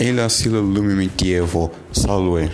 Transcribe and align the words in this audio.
Ela 0.00 0.28
sila 0.28 0.60
lume 0.60 0.94
medievo, 0.94 1.72
salve. 1.90 2.48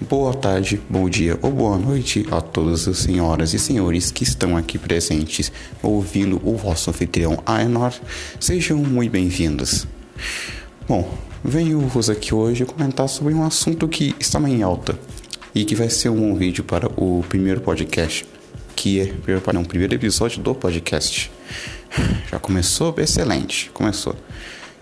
Boa 0.00 0.32
tarde, 0.32 0.80
bom 0.88 1.06
dia 1.06 1.38
ou 1.42 1.50
boa 1.50 1.76
noite 1.76 2.26
a 2.30 2.40
todas 2.40 2.88
as 2.88 2.96
senhoras 2.96 3.52
e 3.52 3.58
senhores 3.58 4.10
que 4.10 4.22
estão 4.22 4.56
aqui 4.56 4.78
presentes 4.78 5.52
ouvindo 5.82 6.40
o 6.42 6.56
vosso 6.56 6.88
anfitrião 6.88 7.42
Aenor. 7.44 7.92
Sejam 8.40 8.78
muito 8.78 9.12
bem-vindos. 9.12 9.86
Bom, 10.88 11.12
venho-vos 11.44 12.08
aqui 12.08 12.34
hoje 12.34 12.64
comentar 12.64 13.06
sobre 13.06 13.34
um 13.34 13.44
assunto 13.44 13.86
que 13.86 14.14
está 14.18 14.40
em 14.48 14.62
alta 14.62 14.98
e 15.54 15.66
que 15.66 15.74
vai 15.74 15.90
ser 15.90 16.08
um 16.08 16.34
vídeo 16.36 16.64
para 16.64 16.88
o 16.96 17.22
primeiro 17.28 17.60
podcast, 17.60 18.26
que 18.74 18.98
é 18.98 19.12
não, 19.52 19.60
o 19.60 19.68
primeiro 19.68 19.94
episódio 19.94 20.42
do 20.42 20.54
podcast. 20.54 21.30
Já 22.32 22.38
começou? 22.38 22.94
Excelente, 22.96 23.70
começou 23.74 24.16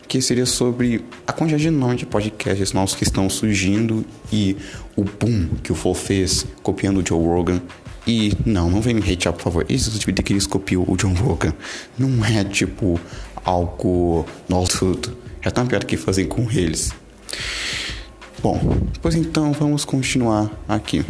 que 0.08 0.20
seria 0.22 0.46
sobre 0.46 1.04
a 1.26 1.32
quantidade 1.32 1.64
de 1.64 1.70
nome 1.70 1.96
de 1.96 2.06
podcasts 2.06 2.72
novos 2.72 2.94
que 2.94 3.04
estão 3.04 3.28
surgindo 3.28 4.04
e 4.32 4.56
o 4.94 5.04
boom 5.04 5.48
que 5.62 5.72
o 5.72 5.74
Flow 5.74 5.94
fez 5.94 6.46
copiando 6.62 7.00
o 7.00 7.06
Joe 7.06 7.18
Rogan. 7.18 7.60
E 8.06 8.32
não, 8.46 8.70
não 8.70 8.80
vem 8.80 8.94
me 8.94 9.00
hatear, 9.00 9.34
por 9.34 9.42
favor. 9.42 9.66
Esse 9.68 9.90
é 9.90 9.92
o 9.92 9.98
tipo 9.98 10.12
de 10.12 10.22
que 10.22 10.32
eles 10.32 10.46
copiam 10.46 10.84
o 10.86 10.96
John 10.96 11.12
Rogan. 11.12 11.52
Não 11.98 12.24
é 12.24 12.44
tipo 12.44 13.00
algo 13.44 14.24
nosso. 14.48 14.98
Já 15.42 15.50
tá 15.50 15.64
pior 15.64 15.82
que 15.82 15.96
fazer 15.96 16.26
com 16.26 16.48
eles. 16.50 16.92
Bom, 18.40 18.60
pois 19.02 19.16
então 19.16 19.52
vamos 19.52 19.84
continuar 19.84 20.50
aqui. 20.68 21.04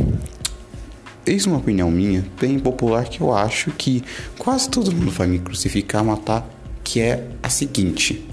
Eis 1.27 1.44
uma 1.44 1.58
opinião 1.58 1.91
minha, 1.91 2.24
bem 2.41 2.58
popular, 2.58 3.05
que 3.08 3.20
eu 3.20 3.34
acho 3.34 3.72
que 3.72 4.02
quase 4.38 4.70
todo 4.70 4.92
mundo 4.92 5.10
vai 5.10 5.27
me 5.27 5.38
crucificar, 5.38 6.05
matar, 6.05 6.48
que 6.83 7.00
é 7.00 7.27
a 7.42 7.50
seguinte. 7.50 8.24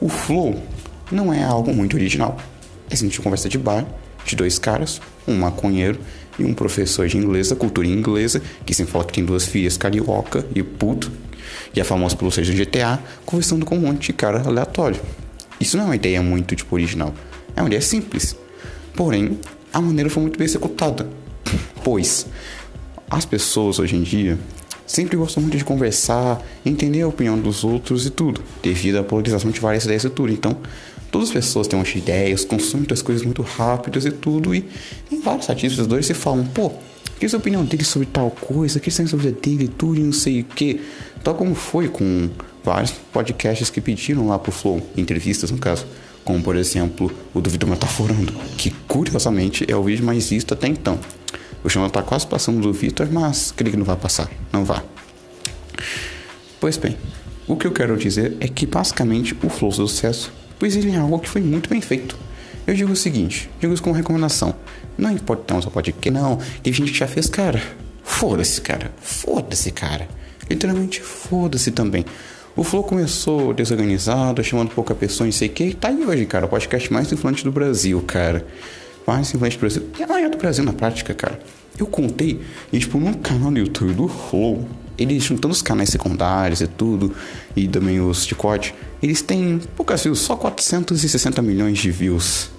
O 0.00 0.08
flow 0.08 0.62
não 1.10 1.32
é 1.32 1.42
algo 1.42 1.72
muito 1.74 1.94
original. 1.96 2.38
É 2.90 2.94
uma 3.02 3.22
conversa 3.22 3.48
de 3.48 3.58
bar 3.58 3.84
de 4.24 4.34
dois 4.34 4.58
caras, 4.58 5.00
um 5.26 5.36
maconheiro 5.36 5.98
e 6.38 6.44
um 6.44 6.52
professor 6.52 7.06
de 7.06 7.16
inglês, 7.16 7.48
da 7.48 7.56
cultura 7.56 7.86
inglesa, 7.86 8.42
que 8.64 8.74
sempre 8.74 8.92
fala 8.92 9.04
que 9.04 9.12
tem 9.12 9.24
duas 9.24 9.46
filhas 9.46 9.76
carioca 9.76 10.44
e 10.54 10.62
puto, 10.62 11.10
e 11.74 11.80
é 11.80 11.84
famoso 11.84 12.16
pelo 12.16 12.30
seja 12.30 12.52
GTA, 12.52 12.98
conversando 13.24 13.64
com 13.64 13.76
um 13.76 13.80
monte 13.80 14.06
de 14.08 14.12
cara 14.12 14.42
aleatório. 14.46 15.00
Isso 15.60 15.76
não 15.76 15.84
é 15.84 15.86
uma 15.88 15.96
ideia 15.96 16.22
muito 16.22 16.54
tipo 16.54 16.74
original, 16.74 17.14
é 17.54 17.60
uma 17.62 17.68
ideia 17.68 17.80
simples. 17.80 18.36
Porém, 18.94 19.38
a 19.72 19.80
maneira 19.80 20.10
foi 20.10 20.22
muito 20.22 20.38
bem 20.38 20.44
executada, 20.44 21.08
pois 21.82 22.26
as 23.08 23.24
pessoas 23.24 23.78
hoje 23.78 23.96
em 23.96 24.02
dia 24.02 24.38
sempre 24.86 25.16
gostam 25.16 25.42
muito 25.42 25.56
de 25.56 25.64
conversar, 25.64 26.42
entender 26.64 27.02
a 27.02 27.08
opinião 27.08 27.38
dos 27.38 27.64
outros 27.64 28.06
e 28.06 28.10
tudo, 28.10 28.40
devido 28.62 28.96
à 28.96 29.02
polarização 29.02 29.50
de 29.50 29.60
várias 29.60 29.84
ideias 29.84 30.04
e 30.04 30.10
tudo. 30.10 30.32
Então, 30.32 30.56
todas 31.10 31.28
as 31.28 31.34
pessoas 31.34 31.66
têm 31.66 31.78
umas 31.78 31.94
ideias, 31.94 32.44
consomem 32.44 32.78
muitas 32.78 33.02
coisas 33.02 33.24
muito 33.24 33.42
rápidas 33.42 34.04
e 34.04 34.10
tudo, 34.10 34.54
e 34.54 34.64
em 35.10 35.20
vários 35.20 35.48
artistas 35.50 35.86
dois 35.86 36.06
se 36.06 36.14
falam, 36.14 36.44
pô, 36.46 36.72
que 37.18 37.26
é 37.26 37.28
a 37.32 37.36
opinião 37.36 37.64
dele 37.64 37.84
sobre 37.84 38.06
tal 38.06 38.30
coisa, 38.30 38.78
que 38.78 38.90
sobre 38.90 39.28
a 39.28 39.30
dele 39.30 39.64
e 39.64 39.68
tudo 39.68 39.98
e 39.98 40.02
não 40.02 40.12
sei 40.12 40.42
o 40.42 40.44
que. 40.44 40.80
Tal 41.24 41.34
como 41.34 41.54
foi 41.54 41.88
com 41.88 42.28
vários 42.62 42.92
podcasts 43.12 43.70
que 43.70 43.80
pediram 43.80 44.28
lá 44.28 44.38
pro 44.38 44.52
Flow, 44.52 44.82
entrevistas 44.96 45.50
no 45.50 45.58
caso, 45.58 45.86
como 46.24 46.42
por 46.42 46.56
exemplo 46.56 47.10
o 47.32 47.40
do 47.40 47.66
Metaforando, 47.66 48.32
que 48.58 48.70
curiosamente 48.86 49.64
é 49.68 49.74
o 49.74 49.82
vídeo 49.82 50.04
mais 50.04 50.28
visto 50.28 50.52
até 50.52 50.66
então. 50.66 50.98
O 51.66 51.68
chão 51.68 51.90
tá 51.90 52.00
quase 52.00 52.24
passando 52.24 52.60
do 52.60 52.72
Vitor, 52.72 53.08
mas 53.10 53.50
creio 53.50 53.72
que 53.72 53.76
não 53.76 53.84
vai 53.84 53.96
passar. 53.96 54.30
Não 54.52 54.64
vá. 54.64 54.84
Pois 56.60 56.76
bem, 56.76 56.96
o 57.44 57.56
que 57.56 57.66
eu 57.66 57.72
quero 57.72 57.96
dizer 57.96 58.36
é 58.38 58.46
que 58.46 58.64
basicamente 58.64 59.36
o 59.42 59.48
flow 59.48 59.72
do 59.72 59.88
sucesso, 59.88 60.32
pois 60.60 60.76
ele 60.76 60.92
é 60.92 60.96
algo 60.96 61.18
que 61.18 61.28
foi 61.28 61.40
muito 61.40 61.68
bem 61.68 61.80
feito. 61.80 62.16
Eu 62.68 62.74
digo 62.74 62.92
o 62.92 62.96
seguinte, 62.96 63.50
digo 63.58 63.74
isso 63.74 63.82
como 63.82 63.96
recomendação. 63.96 64.54
Não 64.96 65.10
importa 65.10 65.60
só 65.60 65.68
pode 65.68 65.90
que 65.90 66.08
não, 66.08 66.38
tem 66.62 66.72
gente 66.72 66.92
que 66.92 66.98
já 66.98 67.08
fez, 67.08 67.28
cara. 67.28 67.60
Foda-se, 68.04 68.60
cara. 68.60 68.92
Foda-se, 69.00 69.72
cara. 69.72 70.06
Literalmente 70.48 71.00
foda-se 71.00 71.72
também. 71.72 72.04
O 72.54 72.62
Flow 72.62 72.84
começou 72.84 73.52
desorganizado, 73.52 74.42
chamando 74.44 74.70
pouca 74.70 74.94
pessoa, 74.94 75.26
não 75.26 75.32
sei 75.32 75.48
o 75.48 75.50
que, 75.50 75.64
e 75.64 75.74
tá 75.74 75.88
aí 75.88 76.06
hoje, 76.06 76.26
cara. 76.26 76.46
O 76.46 76.48
podcast 76.48 76.92
mais 76.92 77.10
influente 77.10 77.42
do 77.42 77.50
Brasil, 77.50 78.00
cara 78.02 78.46
do 79.06 79.58
Brasil. 79.58 79.88
E 79.98 80.02
ela 80.02 80.20
é 80.20 80.28
do 80.28 80.36
Brasil 80.36 80.64
na 80.64 80.72
prática, 80.72 81.14
cara. 81.14 81.38
Eu 81.78 81.86
contei, 81.86 82.40
e 82.72 82.78
tipo, 82.78 82.98
no 82.98 83.16
canal 83.18 83.50
do 83.50 83.58
YouTube 83.58 83.92
do 83.92 84.08
Flow, 84.08 84.66
eles 84.98 85.22
juntando 85.22 85.52
os 85.52 85.62
canais 85.62 85.90
secundários 85.90 86.60
e 86.60 86.66
tudo, 86.66 87.14
e 87.54 87.68
também 87.68 88.00
os 88.00 88.26
de 88.26 88.34
corte, 88.34 88.74
eles 89.02 89.20
têm 89.20 89.60
poucas 89.76 90.02
views, 90.02 90.18
só 90.20 90.34
460 90.36 91.42
milhões 91.42 91.78
de 91.78 91.90
views. 91.90 92.50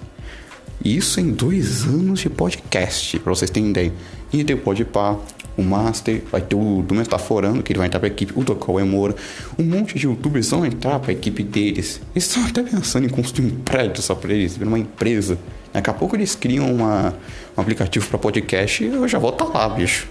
Isso 0.84 1.20
em 1.20 1.30
dois 1.30 1.84
anos 1.84 2.20
de 2.20 2.30
podcast, 2.30 3.18
pra 3.18 3.34
vocês 3.34 3.50
terem 3.50 3.70
ideia. 3.70 3.92
E 4.32 4.44
tem 4.44 4.54
o 4.54 4.58
Podpah, 4.58 5.18
o 5.56 5.62
Master, 5.62 6.22
vai 6.30 6.40
ter 6.40 6.54
o 6.54 6.82
do 6.82 6.94
Metaforando, 6.94 7.62
que 7.62 7.72
ele 7.72 7.78
vai 7.78 7.88
entrar 7.88 7.98
pra 7.98 8.08
equipe, 8.08 8.32
o 8.36 8.44
Tocal 8.44 8.78
Emora. 8.78 9.14
Um 9.58 9.64
monte 9.64 9.98
de 9.98 10.06
youtubers 10.06 10.50
vão 10.50 10.64
entrar 10.64 11.00
pra 11.00 11.12
equipe 11.12 11.42
deles. 11.42 12.00
Eles 12.14 12.26
estão 12.26 12.46
até 12.46 12.62
pensando 12.62 13.06
em 13.06 13.08
construir 13.08 13.46
um 13.46 13.50
prédio 13.60 14.02
só 14.02 14.14
pra 14.14 14.32
eles, 14.32 14.56
uma 14.56 14.78
empresa. 14.78 15.36
Daqui 15.72 15.90
a 15.90 15.94
pouco 15.94 16.14
eles 16.14 16.34
criam 16.34 16.72
uma, 16.72 17.14
um 17.56 17.60
aplicativo 17.60 18.06
para 18.08 18.18
podcast 18.18 18.84
e 18.84 18.86
eu 18.86 19.08
já 19.08 19.18
vou 19.18 19.30
estar 19.30 19.46
tá 19.46 19.58
lá, 19.58 19.68
bicho. 19.68 20.06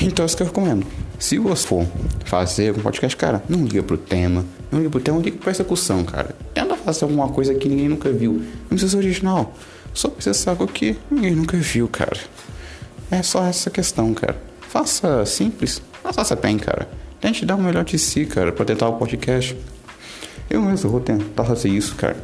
Então 0.00 0.24
é 0.24 0.26
isso 0.26 0.36
que 0.36 0.42
eu 0.42 0.46
recomendo. 0.46 0.86
Se 1.18 1.38
você 1.38 1.66
for 1.66 1.86
fazer 2.24 2.72
um 2.76 2.80
podcast, 2.80 3.16
cara, 3.16 3.42
não 3.48 3.64
liga 3.64 3.82
pro 3.82 3.96
tema. 3.96 4.44
Não 4.70 4.78
liga 4.78 4.90
pro 4.90 5.00
tema, 5.00 5.18
liga 5.18 5.38
pra 5.38 5.50
execução, 5.50 6.04
cara. 6.04 6.34
Tenta 6.54 6.67
fazer 6.92 7.04
alguma 7.04 7.28
coisa 7.28 7.54
que 7.54 7.68
ninguém 7.68 7.88
nunca 7.88 8.10
viu. 8.10 8.34
Não 8.34 8.68
precisa 8.68 8.92
ser 8.92 8.96
original. 8.98 9.54
Só 9.94 10.08
precisa 10.08 10.34
ser 10.34 10.50
algo 10.50 10.66
que 10.66 10.96
ninguém 11.10 11.34
nunca 11.34 11.56
viu, 11.56 11.88
cara. 11.88 12.18
É 13.10 13.22
só 13.22 13.44
essa 13.44 13.70
questão, 13.70 14.12
cara. 14.14 14.40
Faça 14.68 15.24
simples, 15.24 15.82
mas 16.04 16.14
faça 16.14 16.36
bem, 16.36 16.58
cara. 16.58 16.88
Tente 17.20 17.44
dar 17.44 17.56
o 17.56 17.62
melhor 17.62 17.84
de 17.84 17.98
si, 17.98 18.26
cara, 18.26 18.52
pra 18.52 18.64
tentar 18.64 18.88
o 18.88 18.94
podcast. 18.94 19.56
Eu 20.48 20.62
mesmo 20.62 20.90
vou 20.90 21.00
tentar 21.00 21.44
fazer 21.44 21.68
isso, 21.68 21.94
cara. 21.94 22.16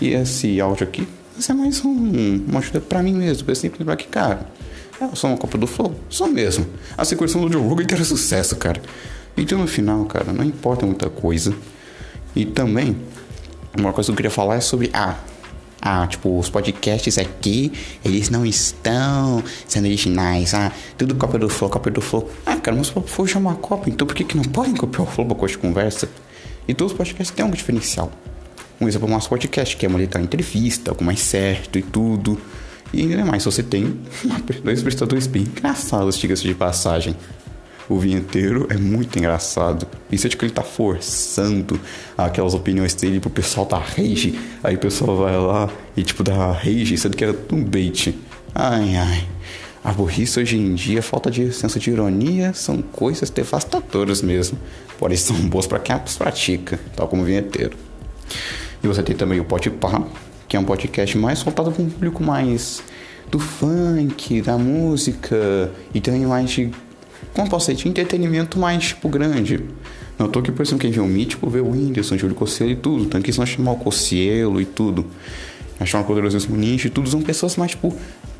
E 0.00 0.08
esse 0.08 0.60
áudio 0.60 0.86
aqui 0.86 1.06
isso 1.36 1.50
é 1.50 1.54
mais 1.54 1.84
um, 1.84 2.44
uma 2.48 2.60
ajuda 2.60 2.80
pra 2.80 3.02
mim 3.02 3.12
mesmo. 3.12 3.50
Eu 3.50 3.56
sempre 3.56 3.80
lembrar 3.80 3.96
que, 3.96 4.06
cara, 4.06 4.46
eu 5.00 5.16
sou 5.16 5.30
uma 5.30 5.36
Copa 5.36 5.58
do 5.58 5.66
Flow. 5.66 5.92
Sou 6.08 6.28
mesmo. 6.28 6.64
A 6.96 7.04
sequência 7.04 7.40
do 7.40 7.52
Joe 7.52 7.60
Rogan 7.60 7.84
era 7.90 8.04
sucesso, 8.04 8.54
cara. 8.54 8.80
Então 9.36 9.58
no 9.58 9.66
final, 9.66 10.04
cara, 10.04 10.32
não 10.32 10.44
importa 10.44 10.86
muita 10.86 11.10
coisa. 11.10 11.52
E 12.36 12.44
também, 12.44 12.96
uma 13.76 13.92
coisa 13.92 14.08
que 14.08 14.12
eu 14.12 14.16
queria 14.16 14.30
falar 14.30 14.56
é 14.56 14.60
sobre 14.60 14.90
ah, 14.92 15.16
ah, 15.86 16.06
tipo, 16.06 16.38
os 16.38 16.48
podcasts 16.48 17.18
aqui, 17.18 17.70
eles 18.02 18.30
não 18.30 18.46
estão 18.46 19.44
sendo 19.68 19.84
originais. 19.84 20.54
Ah, 20.54 20.72
tudo 20.96 21.14
cópia 21.14 21.38
do 21.38 21.48
Flow, 21.48 21.70
cópia 21.70 21.92
do 21.92 22.00
Flow. 22.00 22.30
Ah, 22.46 22.56
cara, 22.56 22.74
mas 22.76 22.94
o 22.94 23.02
Flow 23.02 23.28
é 23.34 23.36
uma 23.38 23.54
cópia, 23.54 23.90
então 23.90 24.06
por 24.06 24.16
que, 24.16 24.24
que 24.24 24.36
não 24.36 24.44
podem 24.44 24.74
copiar 24.74 25.02
o 25.02 25.06
Flow 25.06 25.26
pra 25.26 25.36
coisa 25.36 25.54
de 25.54 25.58
conversa? 25.58 26.08
E 26.66 26.72
todos 26.72 26.92
os 26.92 26.96
podcasts 26.96 27.34
têm 27.36 27.44
um 27.44 27.50
diferencial. 27.50 28.10
Um 28.80 28.88
exemplo 28.88 29.06
é 29.06 29.10
o 29.10 29.14
nosso 29.14 29.28
podcast, 29.28 29.76
que 29.76 29.84
é 29.84 29.88
uma 29.88 30.02
entrevista, 30.02 30.90
algo 30.90 31.04
mais 31.04 31.20
certo 31.20 31.78
e 31.78 31.82
tudo. 31.82 32.40
E 32.92 33.02
ainda 33.02 33.24
mais, 33.24 33.44
você 33.44 33.62
tem 33.62 34.00
dois 34.62 34.82
prestadores 34.82 35.26
bem 35.26 35.42
engraçados, 35.42 36.16
diga-se 36.16 36.44
de 36.44 36.54
passagem. 36.54 37.14
O 37.88 37.98
vinheteiro 37.98 38.66
é 38.70 38.76
muito 38.76 39.18
engraçado. 39.18 39.86
Isso 40.10 40.26
é 40.26 40.30
de 40.30 40.36
que 40.36 40.44
ele 40.44 40.52
tá 40.52 40.62
forçando 40.62 41.78
aquelas 42.16 42.54
opiniões 42.54 42.94
dele 42.94 43.20
pro 43.20 43.30
pessoal 43.30 43.66
da 43.66 43.78
rage. 43.78 44.38
Aí 44.62 44.74
o 44.74 44.78
pessoal 44.78 45.16
vai 45.16 45.36
lá 45.36 45.68
e 45.96 46.02
tipo 46.02 46.22
dá 46.22 46.52
rage, 46.52 46.96
sendo 46.96 47.16
que 47.16 47.24
era 47.24 47.36
um 47.52 47.62
bait. 47.62 48.14
Ai 48.54 48.96
ai. 48.96 49.28
A 49.84 49.92
burrice 49.92 50.40
hoje 50.40 50.56
em 50.56 50.74
dia, 50.74 51.02
falta 51.02 51.30
de 51.30 51.52
senso 51.52 51.78
de 51.78 51.90
ironia, 51.90 52.54
são 52.54 52.80
coisas 52.80 53.28
devastadoras 53.28 54.22
mesmo. 54.22 54.58
Porém, 54.98 55.16
são 55.16 55.36
boas 55.36 55.66
para 55.66 55.78
quem 55.78 55.94
as 55.94 56.16
pratica, 56.16 56.80
tal 56.96 57.06
como 57.06 57.20
o 57.20 57.24
vinheteiro. 57.26 57.76
E 58.82 58.88
você 58.88 59.02
tem 59.02 59.14
também 59.14 59.40
o 59.40 59.44
Podpah, 59.44 60.06
que 60.48 60.56
é 60.56 60.60
um 60.60 60.64
podcast 60.64 61.18
mais 61.18 61.42
voltado 61.42 61.70
para 61.70 61.82
um 61.82 61.90
público 61.90 62.22
mais 62.22 62.82
do 63.30 63.38
funk, 63.38 64.40
da 64.40 64.56
música 64.56 65.70
e 65.92 66.00
também 66.00 66.24
mais 66.24 66.50
de, 66.50 66.70
como 67.34 67.50
posso 67.50 67.70
dizer, 67.70 67.82
de 67.82 67.88
entretenimento 67.88 68.58
mais 68.58 68.88
tipo 68.88 69.08
grande. 69.08 69.60
Não 70.18 70.28
tô 70.28 70.38
aqui, 70.38 70.52
por 70.52 70.62
exemplo, 70.62 70.78
quem 70.78 70.92
vê 70.92 71.00
o 71.00 71.06
Mítico, 71.06 71.50
vê 71.50 71.58
o 71.58 71.68
Whindersson, 71.70 72.16
Júlio 72.16 72.36
Cossielo 72.36 72.70
e 72.70 72.76
tudo. 72.76 73.06
Tanto 73.06 73.22
que 73.24 73.30
eles 73.30 73.36
vão 73.36 73.44
chamar 73.44 73.72
o 73.72 73.76
Cossielo 73.76 74.60
e 74.60 74.64
tudo. 74.64 75.04
Achar 75.80 75.98
uma 75.98 76.04
poderosíssimo 76.04 76.56
nicho 76.56 76.86
e 76.86 76.90
tudo. 76.90 77.10
São 77.10 77.20
pessoas 77.20 77.56
mais, 77.56 77.72
tipo, 77.72 77.92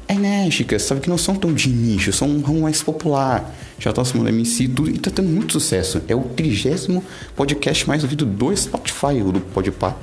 enérgicas, 0.08 0.82
sabe? 0.82 1.00
Que 1.00 1.10
não 1.10 1.18
são 1.18 1.34
tão 1.34 1.52
de 1.52 1.68
nicho, 1.68 2.12
são 2.12 2.28
um 2.28 2.40
ramo 2.40 2.62
mais 2.62 2.80
popular. 2.80 3.52
Já 3.78 3.92
tá 3.92 4.02
do 4.02 4.28
MC 4.28 4.64
e 4.64 4.68
tudo. 4.68 4.90
E 4.90 4.98
tá 4.98 5.10
tendo 5.10 5.28
muito 5.28 5.52
sucesso. 5.52 6.00
É 6.06 6.14
o 6.14 6.22
trigésimo 6.22 7.02
podcast 7.34 7.88
mais 7.88 8.04
ouvido 8.04 8.24
do 8.24 8.56
Spotify, 8.56 9.20
do 9.20 9.40
Podpah. 9.40 9.96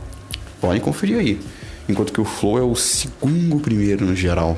Podem 0.60 0.82
conferir 0.82 1.18
aí. 1.18 1.40
Enquanto 1.88 2.12
que 2.12 2.20
o 2.20 2.26
Flow 2.26 2.58
é 2.58 2.62
o 2.62 2.76
segundo 2.76 3.60
primeiro 3.60 4.06
no 4.06 4.16
geral. 4.16 4.58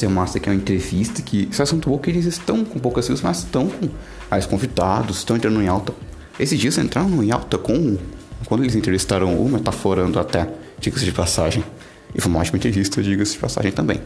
É 0.00 0.08
massa 0.08 0.38
que 0.38 0.48
é 0.48 0.52
uma 0.52 0.58
entrevista 0.58 1.22
que. 1.22 1.48
Assunto 1.58 1.90
bom 1.90 1.98
que 1.98 2.10
eles 2.10 2.24
estão 2.24 2.64
com 2.64 2.78
poucas 2.78 3.06
views, 3.06 3.20
mas 3.22 3.38
estão 3.38 3.68
com 3.68 3.88
as 4.30 4.46
convidados, 4.46 5.18
estão 5.18 5.36
entrando 5.36 5.60
em 5.62 5.68
alta. 5.68 5.92
Esses 6.38 6.58
dias 6.58 6.78
entraram 6.78 7.22
em 7.22 7.30
alta 7.30 7.58
com 7.58 7.96
quando 8.46 8.62
eles 8.62 8.74
entrevistaram 8.74 9.34
o 9.34 9.48
Metaforando 9.48 10.18
até, 10.20 10.48
diga-se 10.78 11.04
de 11.04 11.12
passagem. 11.12 11.64
E 12.14 12.20
foi 12.20 12.30
uma 12.30 12.40
ótima 12.40 12.56
entrevista, 12.58 13.02
diga-se 13.02 13.32
de 13.32 13.38
passagem 13.38 13.72
também. 13.72 14.00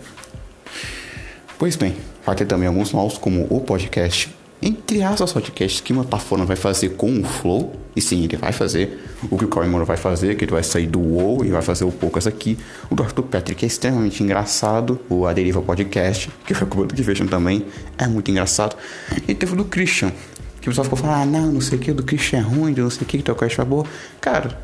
Pois 1.59 1.77
bem, 1.77 1.95
vai 2.25 2.35
ter 2.35 2.47
também 2.47 2.67
alguns 2.67 2.93
novos, 2.93 3.19
como 3.19 3.47
o 3.51 3.61
podcast 3.61 4.35
entre 4.63 5.03
aspas 5.03 5.33
podcasts 5.33 5.81
que 5.81 5.93
uma 5.93 6.05
Metaforando 6.05 6.47
vai 6.47 6.57
fazer 6.57 6.91
com 6.91 7.21
o 7.21 7.25
Flow, 7.25 7.75
e 7.97 8.01
sim, 8.01 8.23
ele 8.23 8.37
vai 8.37 8.53
fazer 8.53 9.05
o 9.31 9.37
que 9.37 9.45
o 9.45 9.49
Corey 9.49 9.69
vai 9.85 9.97
fazer, 9.97 10.37
que 10.37 10.45
ele 10.45 10.53
vai 10.53 10.63
sair 10.63 10.87
do 10.87 11.01
WoW 11.01 11.45
e 11.45 11.51
vai 11.51 11.61
fazer 11.61 11.85
o 11.85 11.91
Poucas 11.91 12.27
aqui. 12.27 12.57
O 12.89 12.95
do 12.95 13.03
Arthur 13.03 13.25
Patrick 13.25 13.65
é 13.65 13.67
extremamente 13.67 14.23
engraçado, 14.23 15.01
o 15.09 15.27
A 15.27 15.33
Deriva 15.33 15.61
Podcast, 15.61 16.31
que 16.47 16.55
foi 16.55 16.67
o 16.67 16.87
que 16.87 17.03
vejam 17.03 17.27
também, 17.27 17.67
é 17.99 18.07
muito 18.07 18.31
engraçado. 18.31 18.77
E 19.27 19.35
teve 19.35 19.53
o 19.53 19.57
do 19.57 19.65
Christian, 19.65 20.13
que 20.61 20.69
o 20.69 20.71
pessoal 20.71 20.85
ficou 20.85 20.99
falando, 20.99 21.23
ah, 21.23 21.27
não, 21.27 21.53
não 21.53 21.61
sei 21.61 21.79
o 21.79 21.81
que, 21.81 21.93
do 21.93 22.05
Christian 22.05 22.39
é 22.39 22.43
ruim, 22.43 22.75
não 22.75 22.89
sei 22.89 23.03
o 23.03 23.05
que, 23.05 23.19
que 23.19 23.25
teu 23.25 23.35
cast 23.35 23.61
é 23.61 23.65
boa. 23.65 23.85
Cara, 24.21 24.57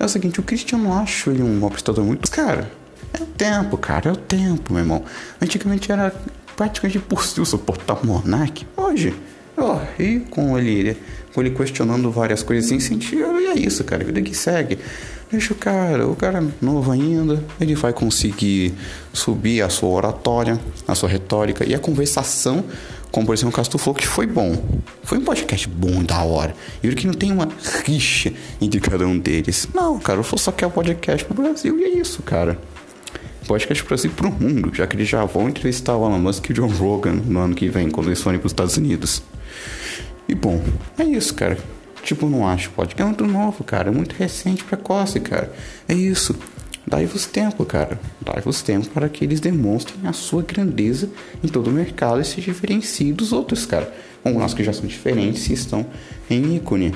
é 0.00 0.04
o 0.04 0.08
seguinte, 0.08 0.40
o 0.40 0.42
Christian 0.42 0.78
não 0.78 0.98
acho 0.98 1.30
ele 1.30 1.42
um 1.42 1.66
apresentador 1.66 2.04
muito... 2.04 2.30
Cara, 2.30 2.70
é 3.12 3.22
o 3.22 3.26
tempo, 3.26 3.76
cara, 3.76 4.10
é 4.10 4.12
o 4.12 4.16
tempo, 4.16 4.72
meu 4.72 4.82
irmão. 4.82 5.04
Antigamente 5.40 5.92
era 5.92 6.12
praticamente 6.56 6.98
impossível 6.98 7.44
suportar 7.44 7.94
o 8.02 8.06
Monark. 8.06 8.66
Hoje, 8.76 9.14
ó, 9.56 9.78
e 9.98 10.20
com 10.30 10.58
ele, 10.58 10.96
com 11.34 11.40
ele 11.42 11.50
questionando 11.50 12.10
várias 12.10 12.42
coisas 12.42 12.66
sem 12.66 12.80
sentido, 12.80 13.38
e 13.38 13.46
é 13.46 13.58
isso, 13.58 13.84
cara, 13.84 14.02
vida 14.02 14.22
que 14.22 14.34
segue. 14.34 14.78
Deixa 15.30 15.52
o 15.52 15.56
cara, 15.56 16.06
o 16.06 16.14
cara 16.14 16.42
novo 16.62 16.90
ainda, 16.90 17.42
ele 17.60 17.74
vai 17.74 17.92
conseguir 17.92 18.72
subir 19.12 19.60
a 19.60 19.68
sua 19.68 19.90
oratória, 19.90 20.58
a 20.86 20.94
sua 20.94 21.08
retórica 21.08 21.64
e 21.68 21.74
a 21.74 21.78
conversação, 21.78 22.64
como 23.10 23.26
por 23.26 23.34
exemplo 23.34 23.50
o 23.50 23.56
caso 23.56 23.76
Flow, 23.76 23.94
que 23.94 24.06
foi 24.06 24.26
bom. 24.26 24.56
Foi 25.02 25.18
um 25.18 25.24
podcast 25.24 25.68
bom 25.68 26.04
da 26.04 26.22
hora. 26.22 26.54
E 26.82 26.94
que 26.94 27.06
não 27.06 27.14
tem 27.14 27.32
uma 27.32 27.48
rixa 27.84 28.32
entre 28.60 28.80
cada 28.80 29.06
um 29.06 29.18
deles. 29.18 29.68
Não, 29.74 29.98
cara, 29.98 30.20
o 30.20 30.22
Flow 30.22 30.38
só 30.38 30.52
quer 30.52 30.66
o 30.66 30.70
podcast 30.70 31.24
pro 31.24 31.42
Brasil 31.42 31.78
e 31.78 31.84
é 31.84 31.88
isso, 31.98 32.22
cara 32.22 32.56
podcast 33.46 33.84
para 33.84 33.96
si 33.96 34.08
para 34.08 34.26
o 34.28 34.32
mundo, 34.32 34.70
já 34.74 34.86
que 34.86 34.96
eles 34.96 35.08
já 35.08 35.24
vão 35.24 35.48
entrevistar 35.48 35.96
o 35.96 36.04
Elon 36.06 36.18
Musk 36.18 36.48
e 36.48 36.52
o 36.52 36.54
John 36.54 36.68
Rogan 36.68 37.14
no 37.24 37.40
ano 37.40 37.54
que 37.54 37.68
vem, 37.68 37.90
quando 37.90 38.08
eles 38.08 38.20
forem 38.20 38.38
para 38.38 38.46
os 38.46 38.52
Estados 38.52 38.76
Unidos. 38.76 39.22
E 40.28 40.34
bom, 40.34 40.62
é 40.98 41.04
isso, 41.04 41.34
cara. 41.34 41.56
Tipo, 42.02 42.28
não 42.28 42.46
acho 42.46 42.70
podcast 42.70 43.02
é 43.02 43.04
muito 43.04 43.26
novo, 43.26 43.64
cara. 43.64 43.88
É 43.88 43.92
muito 43.92 44.14
recente, 44.14 44.64
precoce, 44.64 45.18
cara. 45.20 45.52
É 45.88 45.94
isso. 45.94 46.36
Dai-vos 46.86 47.26
tempo, 47.26 47.64
cara. 47.64 47.98
Dai-vos 48.20 48.62
tempo 48.62 48.88
para 48.90 49.08
que 49.08 49.24
eles 49.24 49.40
demonstrem 49.40 50.06
a 50.06 50.12
sua 50.12 50.42
grandeza 50.42 51.10
em 51.42 51.48
todo 51.48 51.68
o 51.68 51.72
mercado 51.72 52.20
e 52.20 52.24
se 52.24 52.40
diferenciem 52.40 53.12
dos 53.12 53.32
outros, 53.32 53.66
cara. 53.66 53.92
Como 54.22 54.38
nós 54.38 54.54
que 54.54 54.62
já 54.62 54.72
são 54.72 54.86
diferentes 54.86 55.48
e 55.48 55.52
estão 55.52 55.86
em 56.30 56.56
ícone. 56.56 56.94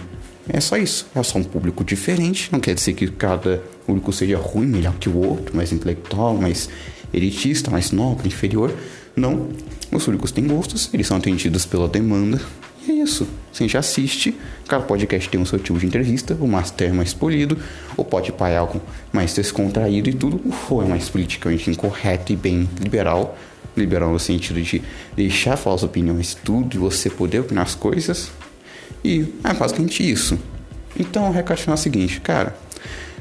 É 0.52 0.60
só 0.60 0.76
isso. 0.76 1.06
É 1.14 1.22
só 1.22 1.38
um 1.38 1.44
público 1.44 1.84
diferente. 1.84 2.48
Não 2.52 2.60
quer 2.60 2.74
dizer 2.74 2.94
que 2.94 3.06
cada 3.08 3.62
público 3.86 4.12
seja 4.12 4.36
ruim, 4.36 4.66
melhor 4.66 4.94
que 4.94 5.08
o 5.08 5.16
outro, 5.16 5.56
mais 5.56 5.72
intelectual, 5.72 6.36
mais 6.36 6.68
elitista, 7.12 7.70
mais 7.70 7.92
nobre, 7.92 8.28
inferior. 8.28 8.74
Não. 9.14 9.48
Os 9.92 10.04
públicos 10.04 10.30
têm 10.30 10.46
gostos, 10.46 10.88
eles 10.92 11.06
são 11.06 11.16
atendidos 11.16 11.66
pela 11.66 11.88
demanda. 11.88 12.40
E 12.86 12.90
é 12.92 12.94
isso. 12.94 13.28
Você 13.52 13.68
já 13.68 13.80
assiste. 13.80 14.34
Cada 14.66 14.84
podcast 14.84 15.28
tem 15.28 15.40
um 15.40 15.44
seu 15.44 15.58
tipo 15.58 15.78
de 15.78 15.86
entrevista. 15.86 16.36
O 16.40 16.46
Master 16.46 16.90
é 16.90 16.92
mais 16.92 17.12
polido. 17.12 17.58
O 17.96 18.04
Pode 18.04 18.32
é 18.40 18.56
algo 18.56 18.80
mais 19.12 19.34
descontraído 19.34 20.08
e 20.08 20.14
tudo. 20.14 20.40
O 20.44 20.52
Flow 20.52 20.82
é 20.82 20.86
mais 20.86 21.08
politicamente 21.08 21.70
incorreto 21.70 22.32
e 22.32 22.36
bem 22.36 22.68
liberal. 22.80 23.36
Liberal 23.76 24.12
no 24.12 24.18
sentido 24.18 24.60
de 24.60 24.82
deixar 25.14 25.56
falar 25.56 25.76
as 25.76 25.82
opiniões, 25.82 26.34
tudo, 26.34 26.74
e 26.74 26.78
você 26.78 27.08
poder 27.08 27.40
opinar 27.40 27.64
as 27.64 27.74
coisas. 27.74 28.30
E 29.04 29.34
é 29.44 29.54
basicamente 29.54 30.08
isso. 30.08 30.38
Então 30.98 31.28
o 31.28 31.32
recado 31.32 31.58
final 31.58 31.76
é 31.76 31.78
o 31.78 31.82
seguinte, 31.82 32.20
cara. 32.20 32.56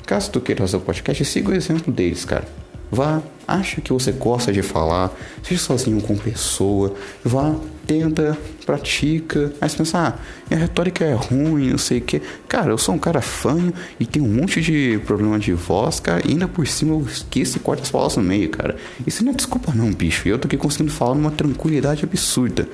Caso 0.05 0.31
tu 0.31 0.41
queira 0.41 0.61
fazer 0.61 0.77
o 0.77 0.81
podcast, 0.81 1.23
siga 1.23 1.51
o 1.51 1.55
exemplo 1.55 1.93
deles, 1.93 2.25
cara. 2.25 2.47
Vá, 2.91 3.21
acha 3.47 3.79
que 3.79 3.93
você 3.93 4.11
gosta 4.11 4.51
de 4.51 4.63
falar, 4.63 5.11
seja 5.43 5.61
sozinho 5.61 6.01
com 6.01 6.17
pessoa, 6.17 6.95
vá, 7.23 7.55
tenta, 7.85 8.35
pratica. 8.65 9.53
Aí 9.61 9.69
você 9.69 9.77
pensa, 9.77 9.97
ah, 9.99 10.19
minha 10.49 10.59
retórica 10.59 11.05
é 11.05 11.13
ruim, 11.13 11.69
não 11.69 11.77
sei 11.77 11.99
o 11.99 12.01
que. 12.01 12.21
Cara, 12.47 12.71
eu 12.71 12.77
sou 12.79 12.95
um 12.95 12.97
cara 12.97 13.21
fanho 13.21 13.71
e 13.99 14.05
tenho 14.05 14.25
um 14.25 14.33
monte 14.33 14.61
de 14.61 14.99
problema 15.05 15.37
de 15.37 15.53
voz, 15.53 15.99
cara, 15.99 16.21
e 16.25 16.31
ainda 16.31 16.47
por 16.47 16.65
cima 16.65 16.95
eu 16.95 17.01
esqueço 17.01 17.57
e 17.57 17.59
corto 17.59 17.83
as 17.83 17.91
palavras 17.91 18.17
no 18.17 18.23
meio, 18.23 18.49
cara. 18.49 18.75
Isso 19.05 19.23
não 19.23 19.31
é 19.31 19.35
desculpa 19.35 19.71
não, 19.75 19.91
bicho. 19.91 20.27
Eu 20.27 20.39
tô 20.39 20.47
aqui 20.47 20.57
conseguindo 20.57 20.91
falar 20.91 21.13
numa 21.13 21.31
tranquilidade 21.31 22.03
absurda. 22.03 22.67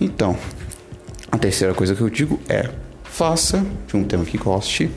Então, 0.00 0.38
a 1.30 1.38
terceira 1.38 1.74
coisa 1.74 1.94
que 1.94 2.00
eu 2.00 2.10
digo 2.10 2.40
é: 2.48 2.70
faça 3.04 3.64
de 3.86 3.96
um 3.96 4.04
tema 4.04 4.24
que 4.24 4.36
goste 4.36 4.90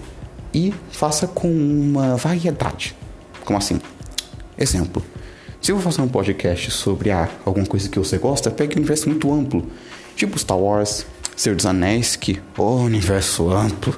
e 0.53 0.73
faça 0.91 1.27
com 1.27 1.47
uma 1.49 2.15
variedade. 2.15 2.95
Como 3.45 3.57
assim? 3.57 3.79
Exemplo: 4.57 5.03
se 5.61 5.71
eu 5.71 5.77
vou 5.77 5.83
fazer 5.91 6.01
um 6.01 6.07
podcast 6.07 6.71
sobre 6.71 7.11
ah, 7.11 7.29
alguma 7.45 7.65
coisa 7.65 7.87
que 7.87 7.99
você 7.99 8.17
gosta, 8.17 8.49
pegue 8.49 8.75
um 8.75 8.77
universo 8.77 9.09
muito 9.09 9.31
amplo, 9.31 9.65
tipo 10.15 10.37
Star 10.37 10.57
Wars, 10.57 11.05
Senhor 11.35 11.55
dos 11.55 11.65
Anéis, 11.65 12.15
que 12.15 12.39
oh, 12.57 12.77
universo 12.77 13.51
amplo. 13.51 13.97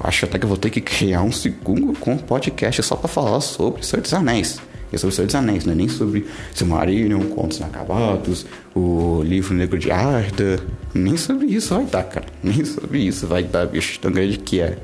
Acho 0.00 0.26
até 0.26 0.38
que 0.38 0.44
eu 0.44 0.48
vou 0.48 0.58
ter 0.58 0.70
que 0.70 0.80
criar 0.80 1.22
um 1.22 1.32
segundo 1.32 1.92
com 1.98 2.16
podcast 2.16 2.82
só 2.84 2.94
para 2.94 3.08
falar 3.08 3.40
sobre 3.40 3.84
Senhor 3.84 4.00
dos 4.00 4.14
Anéis 4.14 4.60
é 4.92 4.96
sobre 4.96 5.14
Senhor 5.14 5.26
dos 5.26 5.34
Anéis, 5.34 5.64
não 5.64 5.72
é 5.72 5.76
nem 5.76 5.88
sobre 5.88 6.26
Silmarillion, 6.54 7.20
Contos 7.28 7.58
Inacabados, 7.58 8.46
o 8.74 9.22
Livro 9.22 9.54
Negro 9.54 9.78
de 9.78 9.90
Arda, 9.90 10.60
nem 10.94 11.16
sobre 11.16 11.46
isso 11.46 11.74
vai 11.74 11.84
dar, 11.84 12.04
cara, 12.04 12.26
nem 12.42 12.64
sobre 12.64 12.98
isso 13.00 13.26
vai 13.26 13.42
dar, 13.42 13.66
bicho, 13.66 13.98
tão 14.00 14.10
grande 14.10 14.38
que 14.38 14.60
é. 14.60 14.78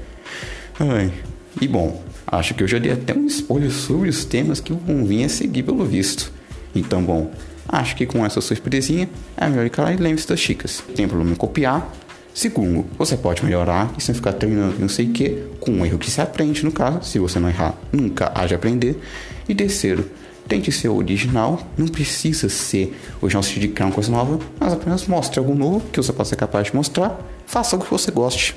Ai, 0.79 1.12
e 1.61 1.69
bom, 1.69 2.03
acho 2.27 2.55
que 2.55 2.62
eu 2.62 2.69
já 2.69 2.79
dei 2.79 2.93
até 2.93 3.15
um 3.15 3.27
spoiler 3.27 3.71
sobre 3.71 4.09
os 4.09 4.25
temas 4.25 4.61
que 4.61 4.73
vão 4.73 5.05
vir 5.05 5.25
a 5.25 5.29
seguir 5.29 5.62
pelo 5.62 5.85
visto. 5.85 6.33
Então, 6.75 7.03
bom, 7.03 7.33
acho 7.69 7.97
que 7.97 8.06
com 8.06 8.25
essa 8.25 8.41
surpresinha 8.41 9.09
é 9.37 9.49
melhor 9.49 9.67
ir 9.67 9.73
lá 9.77 9.93
e 9.93 9.97
lembre-se 9.97 10.29
das 10.29 10.41
chicas. 10.41 10.83
Tem 10.95 11.06
problema 11.06 11.33
em 11.33 11.37
copiar, 11.37 11.91
Segundo, 12.35 12.85
você 12.99 13.17
pode 13.17 13.45
melhorar 13.45 13.95
e 13.97 14.03
sem 14.03 14.12
ficar 14.12 14.33
treinando 14.33 14.75
não 14.81 14.89
sei 14.89 15.06
o 15.06 15.12
que, 15.12 15.45
com 15.61 15.71
um 15.71 15.87
erro 15.87 15.99
que 15.99 16.11
se 16.11 16.21
aprende, 16.21 16.65
no 16.65 16.73
caso, 16.73 17.05
se 17.05 17.17
você 17.21 17.39
não 17.39 17.49
errar, 17.49 17.79
nunca 17.93 18.29
de 18.45 18.56
aprender. 18.56 19.01
E 19.49 19.55
terceiro, 19.55 20.11
tente 20.49 20.70
ser 20.70 20.88
original, 20.88 21.67
não 21.76 21.87
precisa 21.87 22.49
ser 22.49 22.99
original 23.20 23.43
se 23.43 23.58
de 23.58 23.69
criar 23.69 23.87
uma 23.87 23.94
coisa 23.94 24.11
nova, 24.11 24.38
mas 24.58 24.73
apenas 24.73 25.06
mostre 25.06 25.38
algo 25.38 25.55
novo 25.55 25.87
que 25.91 26.00
você 26.00 26.12
possa 26.12 26.31
ser 26.31 26.37
capaz 26.37 26.69
de 26.69 26.76
mostrar, 26.76 27.19
faça 27.46 27.76
algo 27.76 27.85
que 27.85 27.91
você 27.91 28.11
goste. 28.11 28.55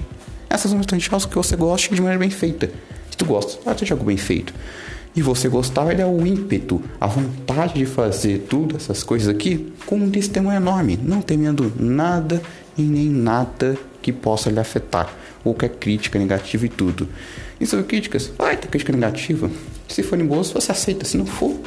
Essas 0.49 0.71
são 0.71 0.77
bastante 0.77 1.09
algo 1.13 1.27
que 1.27 1.35
você 1.35 1.56
goste 1.56 1.94
de 1.94 2.01
maneira 2.01 2.19
bem 2.19 2.29
feita. 2.29 2.69
Se 3.09 3.17
tu 3.17 3.25
gosta, 3.25 3.61
faça 3.63 3.94
algo 3.94 4.06
bem 4.06 4.17
feito. 4.17 4.53
E 5.15 5.21
você 5.21 5.49
gostar 5.49 5.83
vai 5.83 5.95
dar 5.95 6.07
o 6.07 6.27
ímpeto, 6.27 6.81
a 7.01 7.07
vontade 7.07 7.73
de 7.73 7.85
fazer 7.85 8.45
tudo 8.47 8.75
essas 8.75 9.01
coisas 9.03 9.27
aqui 9.27 9.73
com 9.85 9.95
um 9.95 10.11
testemunho 10.11 10.57
enorme, 10.57 10.99
não 11.01 11.21
temendo 11.21 11.73
nada 11.79 12.41
e 12.77 12.83
nem 12.83 13.09
nada 13.09 13.75
que 14.01 14.13
possa 14.13 14.51
lhe 14.51 14.59
afetar. 14.59 15.11
Qualquer 15.41 15.69
crítica 15.69 16.19
negativa 16.19 16.65
e 16.65 16.69
tudo. 16.69 17.07
E 17.59 17.65
sobre 17.65 17.85
críticas, 17.85 18.31
vai 18.37 18.56
ter 18.57 18.67
crítica 18.67 18.94
negativa. 18.94 19.49
Se 19.87 20.03
forem 20.03 20.25
boas, 20.25 20.51
você 20.51 20.71
aceita. 20.71 21.03
Se 21.03 21.17
não 21.17 21.25
for, 21.25 21.59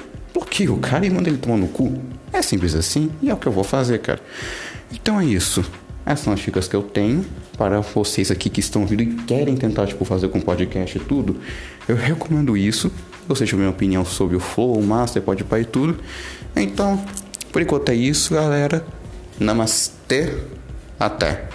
bloqueia 0.61 0.73
o 0.73 0.79
cara 0.79 1.07
e 1.07 1.11
manda 1.11 1.29
ele 1.29 1.39
tomar 1.39 1.57
no 1.57 1.69
cu. 1.69 2.01
É 2.33 2.43
simples 2.43 2.75
assim 2.75 3.11
e 3.23 3.31
é 3.31 3.35
o 3.35 3.37
que 3.37 3.47
eu 3.47 3.53
vou 3.53 3.65
fazer, 3.65 3.99
cara. 4.01 4.21
Então 4.93 5.21
é 5.21 5.25
isso. 5.25 5.65
Essas 6.05 6.25
são 6.25 6.33
as 6.33 6.41
dicas 6.41 6.67
que 6.67 6.75
eu 6.75 6.83
tenho 6.83 7.25
para 7.57 7.81
vocês 7.81 8.31
aqui 8.31 8.49
que 8.49 8.61
estão 8.61 8.87
vindo 8.87 9.03
e 9.03 9.07
querem 9.07 9.57
tentar 9.57 9.87
tipo, 9.87 10.05
fazer 10.05 10.29
com 10.29 10.41
podcast 10.41 10.97
e 10.97 11.01
tudo. 11.01 11.37
Eu 11.87 11.97
recomendo 11.97 12.57
isso. 12.57 12.91
Você 13.29 13.45
tiver 13.45 13.63
uma 13.63 13.71
opinião 13.71 14.05
sobre 14.05 14.37
o 14.37 14.41
Flow, 14.41 14.79
o 14.79 14.83
Master, 14.83 15.23
pode 15.23 15.45
e 15.45 15.65
tudo. 15.65 15.99
Então, 16.57 17.03
por 17.53 17.63
enquanto 17.63 17.91
é 17.91 17.95
isso, 17.95 18.35
galera. 18.35 18.85
Namastê. 19.39 20.35
Até. 20.99 21.49